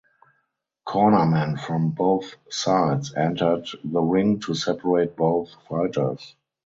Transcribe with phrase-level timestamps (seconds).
[0.83, 6.35] Cornermen from both sides entered the ring to separate both fighters.